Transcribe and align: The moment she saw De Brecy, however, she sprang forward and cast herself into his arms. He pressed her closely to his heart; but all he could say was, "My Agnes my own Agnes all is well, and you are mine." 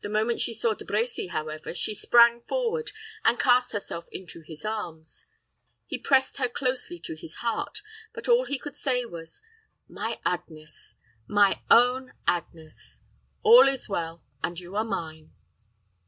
The 0.00 0.08
moment 0.08 0.40
she 0.40 0.54
saw 0.54 0.74
De 0.74 0.84
Brecy, 0.84 1.28
however, 1.30 1.72
she 1.72 1.94
sprang 1.94 2.40
forward 2.40 2.90
and 3.22 3.38
cast 3.38 3.70
herself 3.72 4.08
into 4.10 4.40
his 4.40 4.64
arms. 4.64 5.26
He 5.86 5.98
pressed 5.98 6.38
her 6.38 6.48
closely 6.48 6.98
to 6.98 7.14
his 7.14 7.36
heart; 7.36 7.80
but 8.12 8.26
all 8.26 8.44
he 8.44 8.58
could 8.58 8.74
say 8.74 9.04
was, 9.04 9.40
"My 9.86 10.18
Agnes 10.26 10.96
my 11.28 11.62
own 11.70 12.12
Agnes 12.26 13.02
all 13.44 13.68
is 13.68 13.88
well, 13.88 14.24
and 14.42 14.58
you 14.58 14.74
are 14.74 14.84
mine." 14.84 15.30